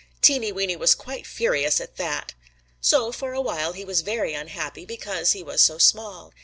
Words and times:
Teeny 0.19 0.51
Weeny 0.51 0.75
was 0.75 0.95
quite 0.95 1.27
furious 1.27 1.79
at 1.79 1.97
that. 1.97 2.33
So 2.81 3.11
for 3.11 3.33
a 3.33 3.41
while 3.41 3.73
he 3.73 3.85
was 3.85 4.01
very 4.01 4.33
unhappy 4.33 4.83
because 4.83 5.33
he 5.33 5.43
was 5.43 5.61
so 5.61 5.77
small. 5.77 6.33